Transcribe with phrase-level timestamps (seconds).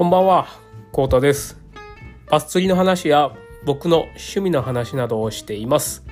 [0.00, 0.46] こんばんは、
[0.92, 1.60] コウタです。
[2.30, 3.32] バス釣りの話や
[3.66, 6.06] 僕の趣味の話などをしています。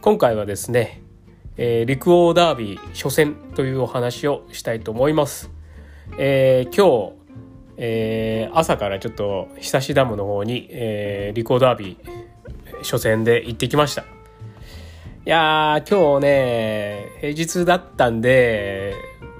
[0.00, 1.00] 今回はですね、
[1.56, 5.52] えー陸王ダービー初戦というお話をしたいと思います。
[6.18, 14.02] えー今日、えー朝からちょっと久しダムの方に、えー陸王ダービー初戦で行ってきました。
[14.02, 14.06] い
[15.26, 18.92] やー、今日ね、平日だったんで、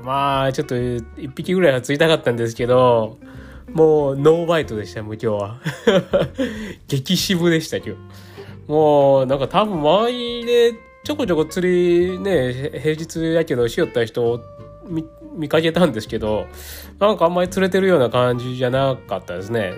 [0.04, 3.18] まあ、ちょっと一匹ぐらいは釣りたかったんですけど、
[3.73, 5.60] もうノーバイトでした、もう今日は。
[6.86, 7.92] 激渋でした、今日。
[8.68, 10.73] もう、なんか多分周りで
[11.04, 14.40] ちょこちょこ釣りね、平日やけどしよった人を
[14.87, 15.04] 見
[15.37, 16.46] 見かけたんですけど、
[16.98, 19.73] なんかあんまり釣れてるような感じじゃなかったですね。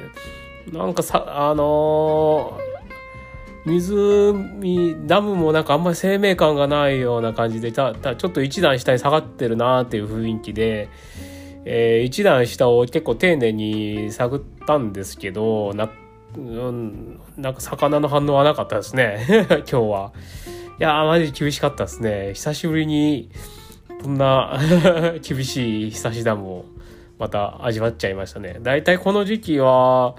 [0.73, 2.67] なんかさ、あのー
[3.67, 10.89] 湖ダムもなんかあんまり生命感がないような感じでたたちょっと一段下に下がってるなっていう雰囲気で、
[11.69, 15.91] えー一段下を結構丁寧に探ったんですけどな,、
[16.37, 19.27] うん、なんか魚の反応はなかったですね
[19.71, 20.13] 今日は。
[20.79, 23.31] いやーマジ厳しかったですね久しぶりに
[24.03, 24.61] こんな
[25.27, 26.65] 厳しい久しダムを
[27.19, 28.59] また味わっちゃいましたね。
[28.63, 30.15] だいたいこの時期は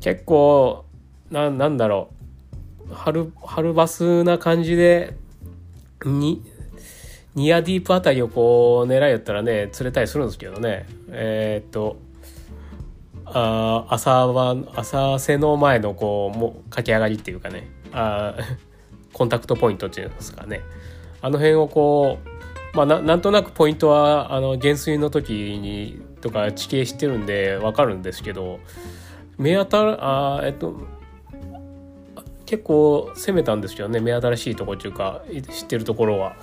[0.00, 0.84] 結構
[1.30, 2.08] ななんだろ
[2.90, 5.14] う春春バスな感じで
[6.04, 6.42] に
[7.38, 10.86] ニアディープあたりをこう狙いやったらね釣れたりするんですけどね。
[11.10, 11.96] えーっと
[13.24, 17.68] あ朝晩朝瀬の前のこうも駆け上がりっていうかね。
[17.92, 18.34] あ
[19.12, 20.62] コンタクトポイントっていうんですかね。
[21.20, 22.18] あの辺をこ
[22.74, 28.58] うまあななんとなくポイントはあの減水の時にとか地形知ってるんでわかるんですけど
[29.36, 30.74] 目当たるあえっと
[32.46, 34.00] 結構攻めたんですけどね。
[34.00, 35.22] 目新しいとこっていうか
[35.52, 36.34] 知ってるところは。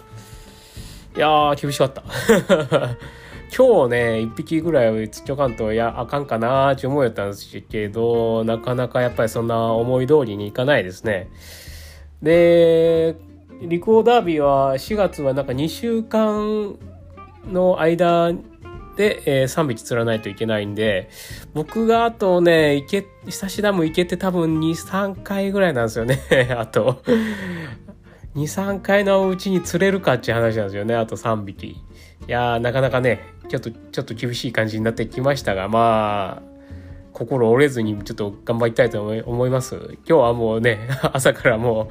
[1.16, 2.04] いやー厳しかった
[3.56, 11.30] 今日ね1匹ぐらい釣っちょかんといやあかんかなーって思うやったんですけどなかなかやっぱりそんな思い通りにいかないですね
[12.22, 13.16] で
[13.62, 16.76] 陸王ダービーは4月はなんか2週間
[17.50, 18.34] の間
[18.96, 21.10] で、えー3匹釣らないといけないんで、
[21.54, 26.20] 僕があとね、行け、久しダム行けて多分2、3回ぐらいなんですよね。
[26.58, 27.02] あと。
[28.36, 30.94] 2、3回のうちに釣れるかっていう話なんですよね。
[30.96, 31.68] あと3匹。
[31.68, 31.78] い
[32.28, 36.56] やー、なかなかね、ちょっと、ちょっと厳しい感じになってきましたが、まあ、
[37.14, 39.76] 心折れずにちょっと頑張りたいと思います。
[39.76, 41.88] 今日はもうね、 朝からもう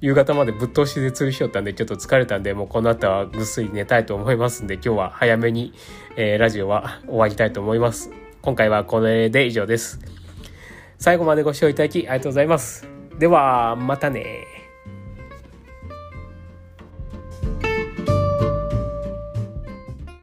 [0.00, 5.72] 夕方までぶっ通しで釣りしよったんでちょっと疲れたんでもうこの後はぐっすり寝たいと思いますんで今日は早めに、
[6.16, 8.12] えーラジオは終わりたいと思います。
[8.40, 9.98] 今回はこれで以上です。
[10.96, 12.88] 最後までご視聴いただきありがとうございます。
[13.18, 14.57] では、またね